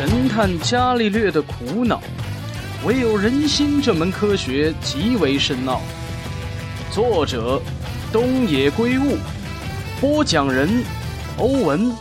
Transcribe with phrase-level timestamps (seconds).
[0.00, 2.00] 神探伽利略的苦恼，
[2.86, 5.78] 唯有人心这门科学极为深奥。
[6.90, 7.60] 作者：
[8.10, 9.18] 东野圭吾，
[10.00, 10.82] 播讲人：
[11.36, 11.94] 欧文，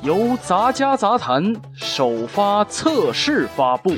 [0.00, 3.94] 由杂家杂谈首发测试发布。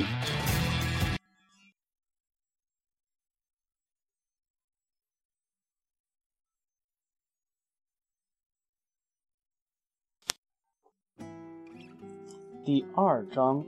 [12.67, 13.63] 第二章，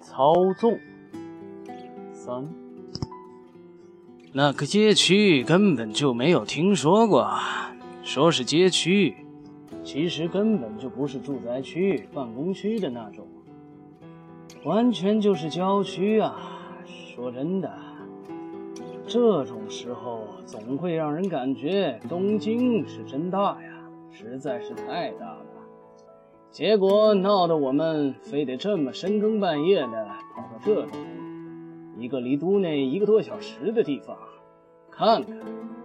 [0.00, 0.78] 操纵。
[2.14, 2.48] 三，
[4.32, 7.30] 那个街区根本就没有听说过，
[8.02, 9.14] 说是街区，
[9.84, 13.28] 其实根本就不是住宅区、办公区的那种，
[14.64, 16.34] 完全就是郊区啊！
[16.86, 17.70] 说真的，
[19.06, 25.44] 这种时候总会让人感觉东京是真大呀，实在是太大了。
[26.52, 30.92] 结果闹得我们非得这么深更半夜的跑到这里
[31.96, 34.14] 一个离都内一个多小时的地方，
[34.90, 35.34] 看看，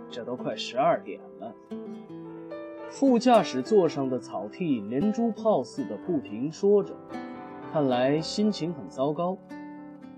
[0.09, 1.53] 这都快十二点了。
[2.89, 6.93] 副驾驶座上的草剃连珠炮似的不停说着，
[7.71, 9.37] 看来心情很糟糕。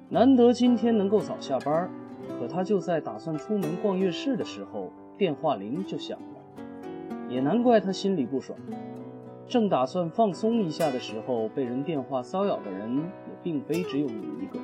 [0.10, 1.88] 难得今天能够早下班，
[2.40, 6.66] 可他就在打算出门逛夜市的时候，电话铃就响了。
[7.30, 8.58] 也难怪他心里不爽。
[9.50, 14.60] 正打算放松一下的时候，被人电话骚扰的人也并非只有你一个，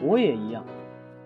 [0.00, 0.64] 我也一样。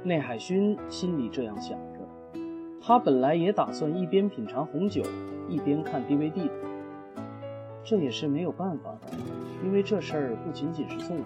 [0.03, 2.41] 内海勋心里这样想着，
[2.81, 5.03] 他本来也打算一边品尝红酒，
[5.47, 6.51] 一边看 DVD 的，
[7.85, 9.09] 这也是没有办法的，
[9.63, 11.25] 因为这事儿不仅仅是纵火，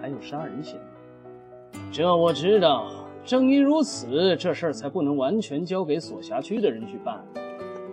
[0.00, 1.78] 还有杀人嫌疑。
[1.92, 2.90] 这我知道，
[3.22, 7.22] 正因如此，这事儿才不能完全交给所辖区的人去办，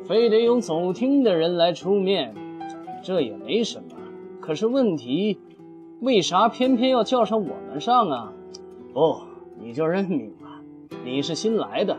[0.07, 2.33] 非得用总厅的人来出面。
[3.01, 3.95] 这也没什么，
[4.41, 5.39] 可是问题，
[6.01, 8.33] 为啥偏偏要叫上我们上啊？
[8.93, 9.21] 不，
[9.57, 10.61] 你就认命吧，
[11.03, 11.97] 你是新来的，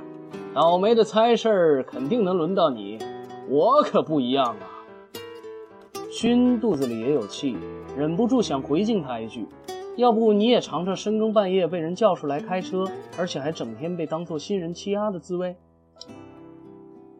[0.54, 2.98] 倒霉的差事儿肯定能轮到你，
[3.48, 4.66] 我可不一样啊。
[6.10, 7.56] 勋肚子里也有气，
[7.97, 9.47] 忍不住想回敬他一句：
[9.97, 12.84] 要不你也尝尝深更半夜被人叫出来开车，
[13.16, 15.56] 而且还整天被当做新人欺压的滋味。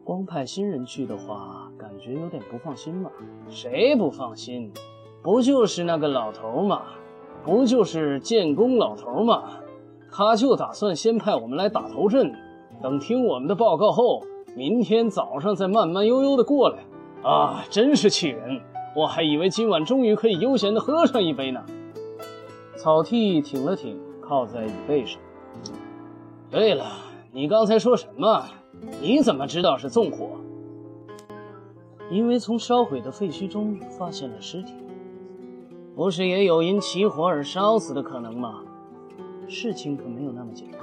[0.03, 1.70] 光派新人去的话，
[2.01, 3.09] 觉有点不放心嘛。
[3.47, 4.71] 谁不放心？
[5.21, 6.81] 不就是那个老头吗？
[7.43, 9.43] 不就是建工老头吗？
[10.11, 12.33] 他就打算先派我们来打头阵，
[12.81, 14.23] 等听我们的报告后，
[14.55, 16.79] 明天早上再慢慢悠悠的过来。
[17.23, 18.59] 啊，真是气人！
[18.95, 21.63] 我还以为今晚终于可以悠闲的喝上一杯呢。
[22.75, 25.21] 草剃挺了挺，靠在椅背上。
[26.49, 26.85] 对了，
[27.31, 28.43] 你刚才说什么？
[28.99, 30.31] 你怎么知道是纵火？
[32.11, 34.73] 因为从烧毁的废墟中发现了尸体，
[35.95, 38.61] 不是也有因起火而烧死的可能吗？
[39.47, 40.79] 事情可没有那么简单。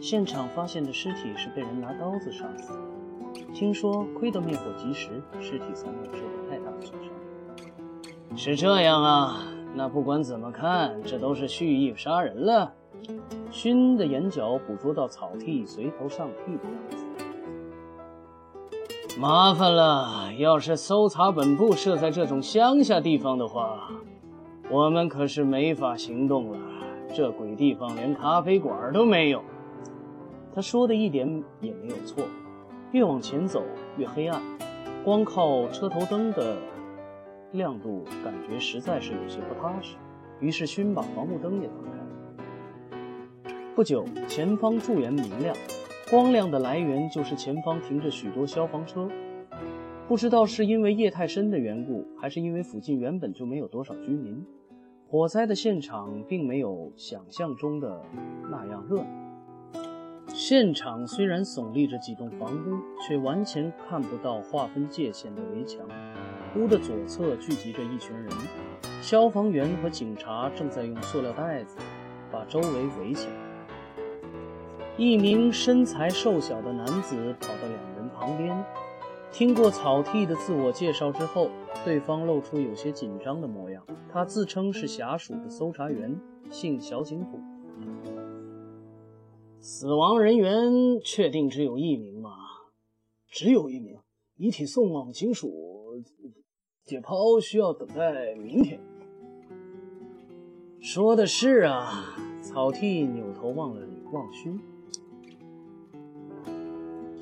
[0.00, 2.78] 现场发现的尸体是被人拿刀子杀死，
[3.52, 8.36] 听说亏得灭火及时，尸体才没有受到太大的损伤。
[8.36, 9.48] 是这样啊？
[9.74, 12.72] 那不管怎么看，这都是蓄意杀人了。
[13.50, 17.03] 熏的眼角捕捉到草剃随头上剃的样子。
[19.16, 23.88] 麻烦了，要是搜查本部设在这种乡下地方的话，
[24.68, 26.58] 我们可是没法行动了。
[27.14, 29.40] 这鬼地方连咖啡馆都没有。
[30.52, 32.24] 他说的一点也没有错。
[32.90, 33.62] 越往前走
[33.96, 34.42] 越黑暗，
[35.04, 36.56] 光靠车头灯的
[37.52, 39.94] 亮度，感觉实在是有些不踏实。
[40.40, 43.52] 于是勋把防雾灯也打开。
[43.76, 45.54] 不久，前方助燃明亮。
[46.14, 49.10] 光亮的来源就是前方停着许多消防车，
[50.06, 54.46] 不知道是因为夜太深的缘故，还是因为附近原本就没有多少居民，
[55.08, 58.00] 火灾的现场并没有想象中的
[58.48, 59.06] 那样热闹。
[60.28, 65.84] 现场虽然耸立着几栋房屋，却完全看不到划分界限的围墙。
[66.54, 68.30] 屋的左侧聚集着一群人，
[69.02, 71.76] 消防员和警察正在用塑料袋子
[72.30, 73.43] 把周围围起来。
[74.96, 78.64] 一名身材瘦小的男子跑到两人旁边，
[79.32, 81.50] 听过草剃的自我介绍之后，
[81.84, 83.84] 对方露出有些紧张的模样。
[84.08, 86.16] 他自称是辖署的搜查员，
[86.48, 87.40] 姓小井浦。
[89.58, 92.30] 死亡人员确定只有一名吗？
[93.26, 93.98] 只有一名，
[94.36, 95.50] 遗体送往警署
[96.84, 98.78] 解剖需要等待明天。
[100.80, 104.60] 说的是啊，草剃扭头望了望勋。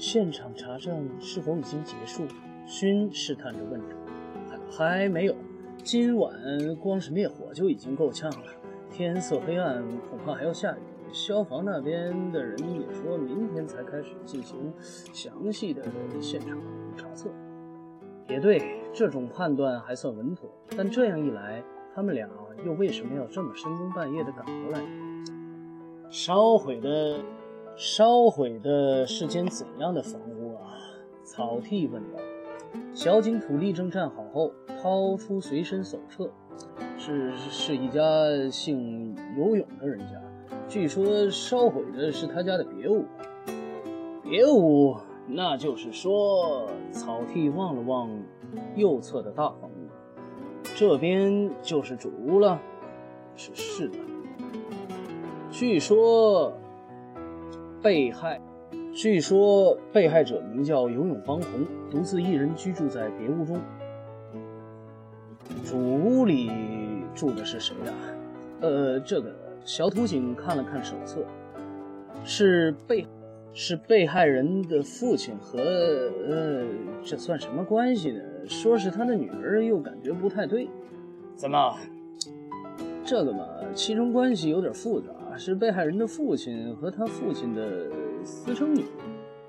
[0.02, 2.26] 现场查证是否已经结束？
[2.66, 3.94] 勋试探着问着。
[4.50, 5.34] 还还没有，
[5.84, 6.34] 今晚
[6.80, 8.48] 光是灭火就已经够呛了，
[8.90, 10.80] 天色黑暗，恐怕还要下雨。
[11.12, 14.72] 消防那边的人也说明天才开始进行
[15.12, 15.84] 详细的
[16.20, 16.58] 现场
[16.96, 17.30] 查测。
[18.28, 20.50] 也对，这种判断还算稳妥。
[20.76, 21.62] 但这样一来，
[21.94, 22.28] 他们俩
[22.66, 24.80] 又为什么要这么深更半夜的赶过来？
[26.10, 27.20] 烧毁的，
[27.76, 30.76] 烧毁的是间怎样的房屋啊？
[31.24, 32.18] 草剃问道。
[32.94, 36.30] 小井土地正站好后，掏出随身手册，
[36.98, 38.00] 是是一家
[38.50, 40.20] 姓游泳的人家。
[40.68, 43.04] 据说烧毁的是他家的别屋，
[44.22, 44.96] 别屋，
[45.26, 48.10] 那就是说，草剃望了望
[48.76, 49.88] 右侧的大房屋，
[50.74, 52.60] 这边就是主屋了。
[53.34, 53.98] 是是的。
[55.50, 56.52] 据说
[57.82, 58.40] 被害，
[58.94, 63.60] 据说被害者名叫游泳方红，独自一人居住在别屋中。
[65.64, 66.50] 主屋里
[67.14, 67.92] 住的是谁呀？
[68.60, 69.30] 呃，这个。
[69.64, 71.24] 小土警看了看手册，
[72.24, 73.06] 是被
[73.52, 75.60] 是被害人的父亲和
[76.28, 76.66] 呃，
[77.04, 78.20] 这算什么关系呢？
[78.48, 80.68] 说是他的女儿，又感觉不太对。
[81.36, 81.76] 怎么？
[83.04, 87.90] 这个嘛，其中关系有点复杂，是被害人的父亲和他父亲的
[88.24, 88.84] 私生女。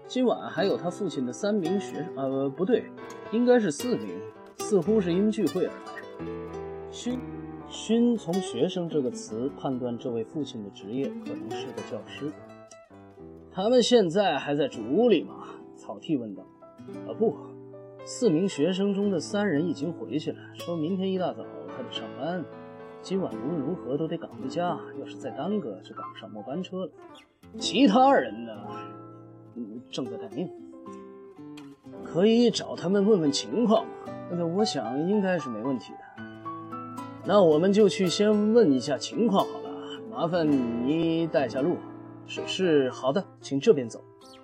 [0.07, 2.83] 今晚还有他父亲的三名学生，呃，不对，
[3.31, 4.09] 应该是四名，
[4.57, 6.25] 似乎是因聚会而来。
[6.91, 7.19] 熏。
[7.69, 12.31] 勋从“学生”这个词判断，这位父亲的职业可能是个教师。
[13.51, 15.47] 他们现在还在主屋里吗？
[15.75, 16.43] 草剃问道。
[17.07, 17.35] 啊，不，
[18.05, 21.43] 四名学生中的三人已经回去了，说明天一大早
[21.75, 22.45] 他得上班，
[23.03, 26.91] 今晚无论如何都得赶回家，要是再耽搁就赶不上末班车了。
[27.59, 28.53] 其他人呢？
[29.55, 30.49] 嗯，正在待命。
[32.01, 33.91] 可以找他们问问情况吗？
[34.31, 36.23] 那我想应该是没问题的。
[37.25, 39.69] 那我们就去先问一下情况好了，
[40.09, 40.49] 麻烦
[40.87, 41.75] 你带下路。
[42.25, 44.01] 是是，好的，请这边走。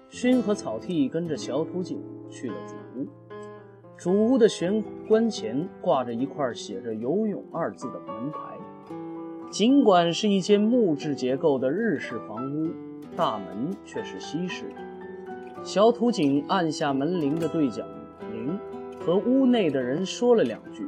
[0.09, 3.07] 熏和草剃跟着小土井去了主屋。
[3.99, 8.39] 主屋的玄关前挂着一块写着“游泳”二字的门牌。
[9.49, 12.69] 尽管是一间木质结构的日式房屋，
[13.17, 15.63] 大门却是西式的。
[15.65, 17.85] 小土井按下门铃的对讲
[18.31, 18.57] 铃，
[19.01, 20.87] 和屋内的人说了两句。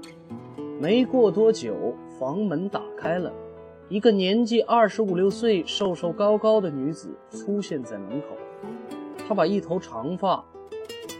[0.79, 3.29] 没过多久，房门打开了，
[3.89, 8.27] 一个年纪二十五六岁、瘦瘦高高的女子出现在门口。
[9.27, 10.41] 她把一头长发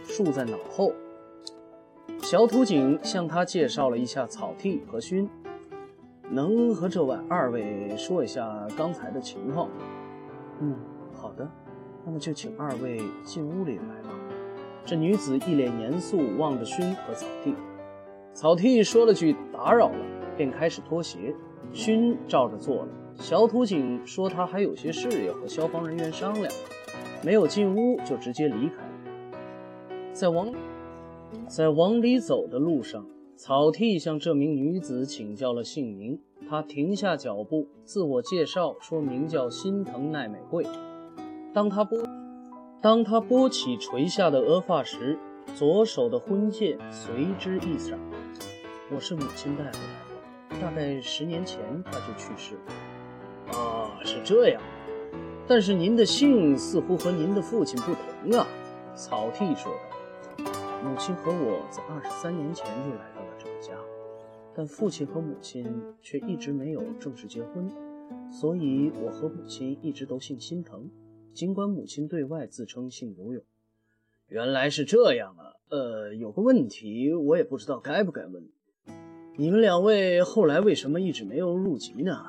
[0.04, 0.90] 束在脑后。
[2.32, 5.28] 小土井向他介绍了一下草剃和熏，
[6.30, 9.74] 能和这位二位说一下刚才的情况吗？
[10.60, 10.74] 嗯，
[11.12, 11.46] 好的，
[12.06, 14.14] 那么就请二位进屋里来吧。
[14.82, 17.54] 这女子一脸严肃，望着熏和草剃。
[18.32, 21.34] 草剃说了句“打扰了”，便开始脱鞋。
[21.74, 22.88] 熏照着做了。
[23.14, 26.50] 小土井说他还有些事要和消防人员商量，
[27.22, 28.88] 没有进屋就直接离开了。
[30.14, 30.50] 在往
[31.48, 33.06] 在往里走的路上，
[33.36, 36.18] 草剃向这名女子请教了姓名。
[36.48, 40.66] 他停下脚步，自我介绍说名叫心疼奈美惠。
[41.54, 41.98] 当他拨
[42.80, 45.18] 当他拨起垂下的额发时，
[45.54, 47.98] 左手的婚戒随之一闪。
[48.94, 53.56] 我是母亲带回来的，大概十年前她就去世了。
[53.58, 54.60] 啊，是这样。
[55.46, 58.46] 但是您的姓似乎和您的父亲不同啊。
[58.94, 59.91] 草剃说道。
[60.84, 63.72] 母亲和我在二十三年前就来到了这个家，
[64.54, 65.64] 但父亲和母亲
[66.00, 67.70] 却一直没有正式结婚，
[68.30, 70.90] 所以我和母亲一直都姓心疼，
[71.32, 73.42] 尽管母亲对外自称姓游泳。
[74.26, 75.54] 原来是这样啊。
[75.70, 78.46] 呃，有个问题，我也不知道该不该问。
[79.38, 82.22] 你们两位后来为什么一直没有入籍呢？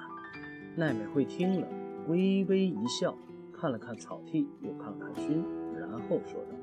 [0.77, 1.67] 奈美惠听了，
[2.07, 3.17] 微微一笑，
[3.51, 5.43] 看了看草剃，又看了看熏，
[5.77, 6.55] 然后说道：“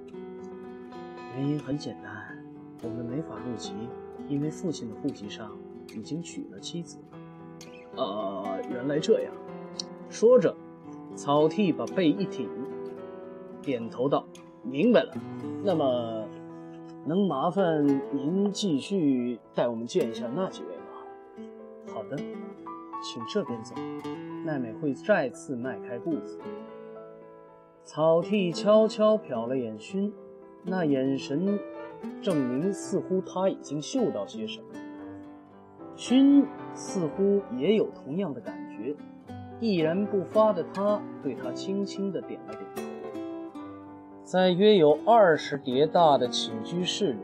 [1.37, 2.13] 原因很简单，
[2.83, 3.73] 我们没法入籍，
[4.29, 5.51] 因为父亲的户籍上
[5.95, 7.19] 已经娶了妻子了。”
[8.03, 9.33] 啊，原来这样。
[10.09, 10.55] 说着，
[11.15, 12.49] 草剃把背一挺，
[13.63, 14.27] 点头道
[14.63, 15.15] ：“明白了。
[15.63, 16.27] 那么……”
[17.07, 21.95] 能麻烦您继续带我们见一下那几位吗？
[21.95, 22.17] 好的，
[23.03, 23.75] 请这边走。
[24.45, 26.39] 奈美惠再次迈开步子。
[27.85, 30.13] 草剃悄悄瞟了眼熏，
[30.65, 31.59] 那眼神
[32.21, 34.67] 证明似乎他已经嗅到些什么。
[35.97, 38.95] 熏似乎也有同样的感觉，
[39.61, 42.83] 一言不发的他对他轻轻的点了点头。
[44.25, 47.19] 在约有二十叠大的起居室里，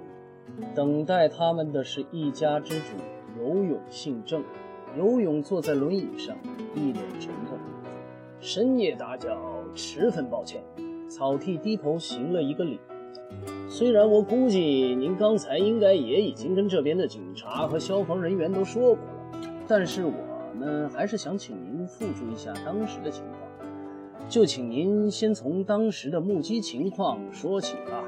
[0.74, 2.96] 等待他们的是一家之主
[3.38, 4.42] 游泳姓郑，
[4.98, 6.36] 游泳坐在轮椅上，
[6.74, 7.56] 一脸沉痛。
[8.40, 9.38] 深夜打搅，
[9.74, 10.62] 十分抱歉。
[11.08, 12.80] 草剃低头行了一个礼。
[13.68, 14.60] 虽然我估计
[14.94, 20.12] 您刚才应该也已经跟这边的警察和消防人员都说过了，但是我
[20.58, 23.40] 们还是想请您复述一下当时的情况。
[24.28, 28.04] 就请您先从当时的目击情况说起吧。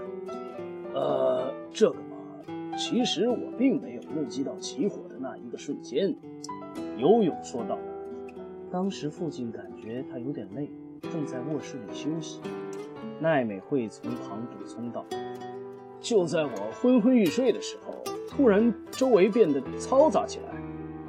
[0.95, 6.15] 呃，这个嘛，其实我并没有目击到起火的那一个瞬间。
[6.97, 7.79] 游泳说道。
[8.71, 10.71] 当时父亲感觉他有点累，
[11.03, 12.41] 正在卧室里休息。
[13.21, 15.05] 奈美惠从旁补充道
[16.00, 17.95] ：“就在我昏昏欲睡的时候，
[18.28, 20.55] 突然周围变得嘈杂起来，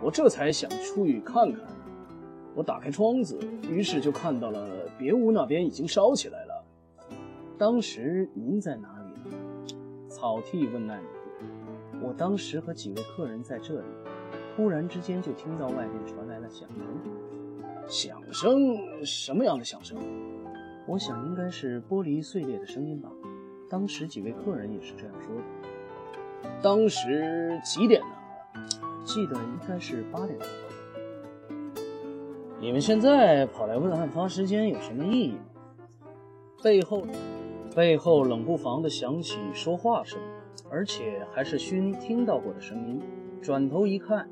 [0.01, 1.61] 我这才想出去看看。
[2.55, 3.37] 我打开窗子，
[3.69, 4.67] 于是就看到了
[4.97, 6.65] 别屋那边已经烧起来了。
[7.57, 9.37] 当时您在哪里呢？”
[10.09, 11.47] 草剃问奈美惠。
[12.01, 13.87] “我当时和几位客人在这里，
[14.55, 16.85] 突然之间就听到外面传来了响声。”
[17.87, 19.03] 响声？
[19.03, 19.97] 什么样的响声？
[20.89, 23.11] 我想应该是玻璃碎裂的声音吧。
[23.69, 26.49] 当时几位客人也是这样说的。
[26.63, 28.07] 当时几点呢？
[29.05, 30.47] 记得应该是八点多。
[32.59, 35.37] 你们现在跑来问案发时间有什么意义？
[36.63, 37.03] 背后，
[37.75, 40.19] 背后冷不防的响起说话声，
[40.71, 42.99] 而且还是勋听到过的声音。
[43.43, 44.27] 转头一看，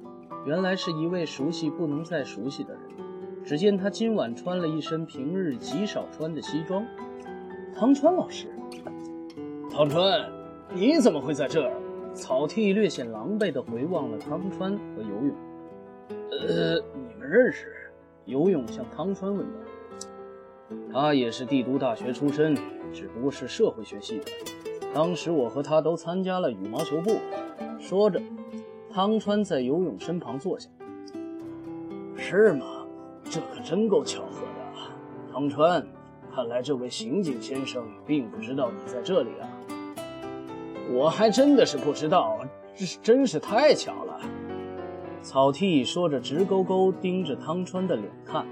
[0.47, 2.81] 原来是一位熟悉不能再熟悉的人。
[3.47, 6.85] 只见他今晚穿了一身平日极少穿的西装。
[7.73, 8.47] 汤川老师，
[9.71, 10.29] 汤川，
[10.73, 11.71] 你怎么会在这儿？
[12.13, 15.33] 草剃略显狼狈地回望了汤川和游泳。
[16.09, 17.89] 呃，你们认识？
[18.25, 19.59] 游泳向汤川问道。
[20.91, 22.53] 他也是帝都大学出身，
[22.91, 24.25] 只不过是社会学系的。
[24.93, 27.15] 当时我和他都参加了羽毛球部。
[27.79, 28.21] 说着，
[28.91, 30.69] 汤川在游泳身旁坐下。
[32.17, 32.76] 是吗？
[33.29, 35.86] 这可真够巧合的，汤川。
[36.34, 39.50] 看来这位刑警先生并不知道你在这里啊。
[40.91, 42.39] 我还真的是不知道，
[42.75, 44.22] 这真是太巧了。
[45.22, 48.46] 草剃说着，直勾勾盯着汤川的脸看。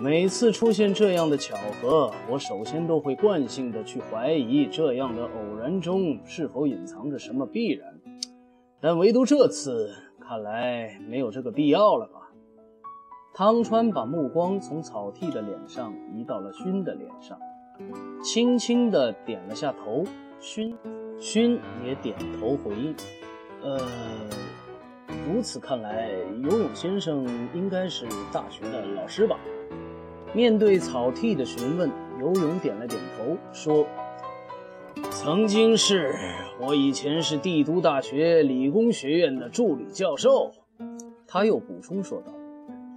[0.00, 8.00] 每次出现这样的巧合，我首先都会惯性的去怀疑这样的偶然中是否隐藏着什么必然，
[8.80, 12.17] 但唯独这次，看来没有这个必要了吧。
[13.34, 17.38] 汤川把目光从草剃的脸上移到了熏的脸上，
[18.22, 20.04] 轻轻地点了下头。
[20.40, 20.76] 熏，
[21.18, 22.94] 熏也点头回应。
[23.62, 23.78] 呃，
[25.26, 26.10] 如此看来，
[26.42, 29.36] 游泳先生应该是大学的老师吧？
[30.32, 33.86] 面对草剃的询问，游泳点了点头，说
[35.10, 36.14] ：“曾经是
[36.60, 40.52] 我以前是帝都大学理工学院的助理教授。”
[41.26, 42.32] 他又补充说道。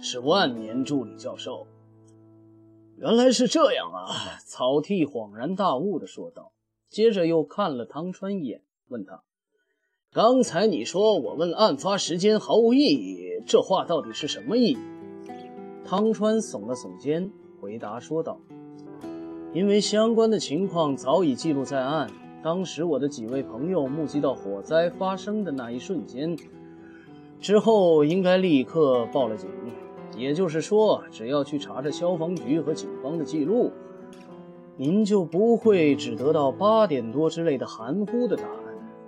[0.04, 1.68] 是万年助理教授，
[2.96, 4.36] 原来是这样啊！
[4.44, 6.50] 草剃恍然大悟地说道，
[6.90, 9.22] 接着又看了汤川一眼，问他
[10.12, 14.78] ：“刚才你说我问案发时间毫无意义，这话到底是什么意义？”
[15.86, 17.30] 汤川耸了耸肩，
[17.60, 18.40] 回答说道
[19.54, 22.10] ：“因为相关的情况早已记录在案，
[22.42, 26.36] 当时我的几位朋友目击到火灾发生的那一瞬间，
[27.38, 29.48] 之后应该立刻报了警。”
[30.16, 33.72] 也就是说，只要去查查消防局和警方的记录，
[34.76, 38.58] 您就不会只得到八点多之类的含糊的答案，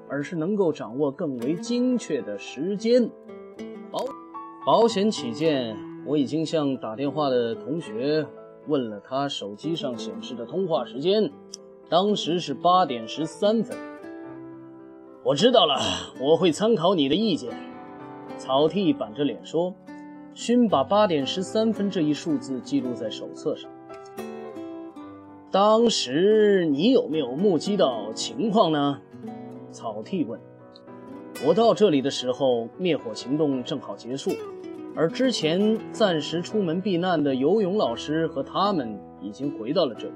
[0.08, 3.10] 而是能够掌握更为精确的时间。
[3.90, 4.04] 保
[4.64, 8.26] 保险起见，我已经向打电话的同学
[8.66, 11.30] 问了他手机上显示的通话时间，
[11.88, 13.76] 当时是八点十三分。
[15.22, 15.76] 我知道了，
[16.18, 17.50] 我会参考你的意见。
[18.38, 19.74] 草剃板着脸说。
[20.34, 23.70] 勋把八点十三分这一数字记录在手册上。
[25.52, 29.00] 当时你有没有目击到情况呢？
[29.70, 30.40] 草剃问。
[31.46, 34.32] 我到这里的时候，灭火行动正好结束，
[34.96, 40.14] 而之前暂时出门避难的游泳老师和他们已经回到了这里。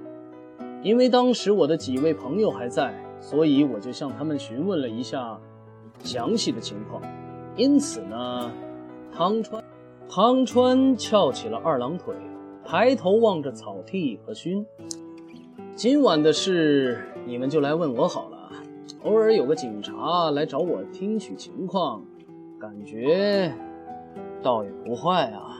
[0.83, 5.39] 因为当时我的几位朋友还在，所以我就向他们询问了一下
[6.03, 7.01] 详细的情况。
[7.57, 8.51] 因此呢，
[9.13, 9.63] 汤川。
[10.11, 12.15] 汤川翘起了二郎腿，
[12.65, 14.65] 抬头望着草剃和熏。
[15.75, 18.51] 今晚的事，你们就来问我好了。
[19.05, 22.03] 偶尔有个警察来找我听取情况，
[22.59, 23.53] 感觉
[24.43, 25.58] 倒也不坏啊。